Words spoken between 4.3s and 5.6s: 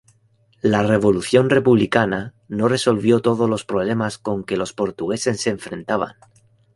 que los portugueses se